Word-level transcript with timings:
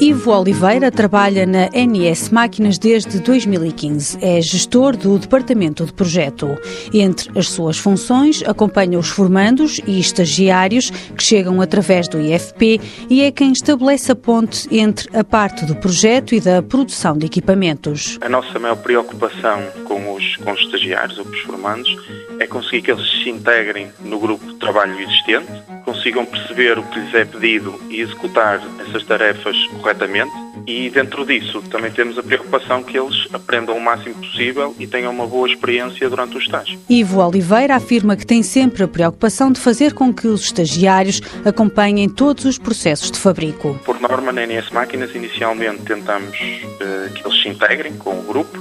Ivo 0.00 0.30
Oliveira 0.30 0.90
trabalha 0.90 1.44
na 1.44 1.68
NS 1.72 2.30
Máquinas 2.30 2.78
desde 2.78 3.20
2015. 3.20 4.18
É 4.22 4.40
gestor 4.40 4.96
do 4.96 5.18
Departamento 5.18 5.84
de 5.84 5.92
Projeto. 5.92 6.56
Entre 6.94 7.36
as 7.38 7.48
suas 7.48 7.78
funções, 7.78 8.42
acompanha 8.46 8.98
os 8.98 9.08
formandos 9.08 9.80
e 9.86 10.00
estagiários 10.00 10.90
que 10.90 11.22
chegam 11.22 11.60
através 11.60 12.08
do 12.08 12.20
IFP 12.20 12.80
e 13.10 13.22
é 13.22 13.30
quem 13.30 13.52
estabelece 13.52 14.10
a 14.10 14.16
ponte 14.16 14.68
entre 14.70 15.08
a 15.16 15.24
parte 15.24 15.66
do 15.66 15.74
projeto 15.76 16.34
e 16.34 16.40
da 16.40 16.62
produção 16.62 17.18
de 17.18 17.26
equipamentos. 17.26 18.18
A 18.20 18.28
nossa 18.28 18.58
maior 18.58 18.76
preocupação 18.76 19.62
com 19.84 20.14
os, 20.14 20.36
com 20.36 20.52
os 20.52 20.60
estagiários 20.60 21.18
ou 21.18 21.24
com 21.24 21.32
os 21.32 21.40
formandos 21.40 21.96
é 22.38 22.46
conseguir 22.46 22.82
que 22.82 22.92
eles 22.92 23.10
se 23.22 23.30
integrem 23.30 23.88
no 24.00 24.18
grupo 24.18 24.46
de 24.46 24.54
trabalho 24.54 24.98
existente, 25.00 25.52
consigam 25.98 26.24
perceber 26.24 26.78
o 26.78 26.82
que 26.84 27.00
lhes 27.00 27.12
é 27.12 27.24
pedido 27.24 27.80
e 27.90 28.00
executar 28.00 28.62
essas 28.86 29.02
tarefas 29.04 29.56
corretamente. 29.80 30.30
E 30.64 30.88
dentro 30.90 31.26
disso 31.26 31.60
também 31.62 31.90
temos 31.90 32.16
a 32.18 32.22
preocupação 32.22 32.82
que 32.84 32.96
eles 32.96 33.26
aprendam 33.32 33.76
o 33.76 33.80
máximo 33.80 34.14
possível 34.14 34.74
e 34.78 34.86
tenham 34.86 35.10
uma 35.10 35.26
boa 35.26 35.48
experiência 35.48 36.08
durante 36.08 36.36
o 36.36 36.38
estágio. 36.38 36.78
Ivo 36.88 37.20
Oliveira 37.20 37.74
afirma 37.74 38.16
que 38.16 38.26
tem 38.26 38.42
sempre 38.42 38.84
a 38.84 38.88
preocupação 38.88 39.50
de 39.50 39.58
fazer 39.58 39.92
com 39.92 40.12
que 40.12 40.28
os 40.28 40.42
estagiários 40.42 41.20
acompanhem 41.44 42.08
todos 42.08 42.44
os 42.44 42.58
processos 42.58 43.10
de 43.10 43.18
fabrico. 43.18 43.78
Por 43.84 44.00
norma, 44.00 44.30
na 44.30 44.46
NS 44.46 44.70
Máquinas, 44.70 45.14
inicialmente 45.14 45.82
tentamos 45.82 46.38
uh, 46.38 47.12
que 47.12 47.26
eles 47.26 47.42
se 47.42 47.48
integrem 47.48 47.94
com 47.94 48.18
o 48.18 48.22
grupo 48.22 48.56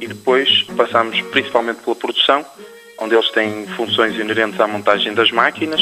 e 0.00 0.06
depois 0.06 0.62
passamos 0.76 1.20
principalmente 1.22 1.80
pela 1.82 1.96
produção, 1.96 2.46
onde 3.00 3.14
eles 3.14 3.30
têm 3.30 3.66
funções 3.76 4.16
inerentes 4.18 4.58
à 4.60 4.66
montagem 4.66 5.12
das 5.12 5.30
máquinas, 5.30 5.80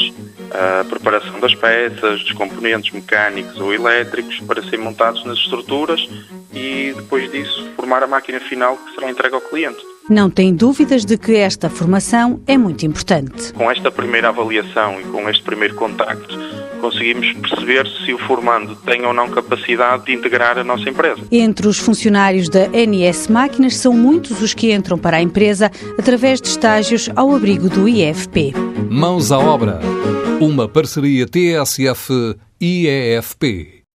a 0.57 0.83
preparação 0.83 1.39
das 1.39 1.53
peças, 1.53 2.21
dos 2.21 2.31
componentes 2.31 2.91
mecânicos 2.91 3.59
ou 3.59 3.73
elétricos 3.73 4.39
para 4.41 4.63
serem 4.63 4.79
montados 4.79 5.23
nas 5.23 5.37
estruturas 5.37 6.07
e 6.53 6.93
depois 6.95 7.31
disso 7.31 7.69
formar 7.75 8.01
a 8.01 8.07
máquina 8.07 8.39
final 8.39 8.75
que 8.75 8.95
será 8.95 9.09
entregue 9.09 9.35
ao 9.35 9.41
cliente. 9.41 9.79
Não 10.09 10.29
tem 10.29 10.55
dúvidas 10.55 11.03
de 11.03 11.17
que 11.17 11.35
esta 11.35 11.69
formação 11.69 12.41
é 12.47 12.57
muito 12.57 12.85
importante. 12.85 13.51
Com 13.53 13.69
esta 13.69 13.91
primeira 13.91 14.29
avaliação 14.29 14.99
e 15.01 15.03
com 15.03 15.29
este 15.29 15.43
primeiro 15.43 15.75
contacto, 15.75 16.33
conseguimos 16.79 17.33
perceber 17.33 17.85
se 18.05 18.13
o 18.13 18.17
formando 18.17 18.75
tem 18.77 19.05
ou 19.05 19.13
não 19.13 19.29
capacidade 19.29 20.05
de 20.05 20.13
integrar 20.13 20.57
a 20.57 20.63
nossa 20.63 20.89
empresa. 20.89 21.21
Entre 21.29 21.67
os 21.67 21.77
funcionários 21.77 22.47
da 22.47 22.67
NS 22.69 23.27
Máquinas, 23.27 23.75
são 23.75 23.93
muitos 23.93 24.41
os 24.41 24.53
que 24.53 24.71
entram 24.71 24.97
para 24.97 25.17
a 25.17 25.21
empresa 25.21 25.69
através 25.99 26.39
de 26.39 26.47
estágios 26.47 27.09
ao 27.13 27.35
abrigo 27.35 27.69
do 27.69 27.87
IFP. 27.87 28.53
Mãos 28.89 29.31
à 29.31 29.37
obra. 29.37 29.81
Uma 30.39 30.67
parceria 30.69 31.25
TSF-IEFP. 31.25 32.37